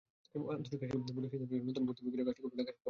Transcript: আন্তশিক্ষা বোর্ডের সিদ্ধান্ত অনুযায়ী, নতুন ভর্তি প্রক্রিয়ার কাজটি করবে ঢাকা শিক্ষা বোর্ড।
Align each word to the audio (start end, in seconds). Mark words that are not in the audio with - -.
আন্তশিক্ষা 0.55 0.85
বোর্ডের 0.87 1.31
সিদ্ধান্ত 1.31 1.33
অনুযায়ী, 1.41 1.63
নতুন 1.69 1.83
ভর্তি 1.87 2.01
প্রক্রিয়ার 2.03 2.27
কাজটি 2.27 2.41
করবে 2.41 2.55
ঢাকা 2.59 2.63
শিক্ষা 2.65 2.71
বোর্ড। 2.73 2.79